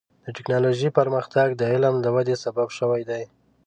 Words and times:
د 0.25 0.27
ټکنالوجۍ 0.37 0.89
پرمختګ 0.99 1.47
د 1.55 1.61
علم 1.73 1.95
د 2.01 2.05
ودې 2.15 2.35
سبب 2.43 2.67
شوی 2.77 3.01
دی. 3.09 3.23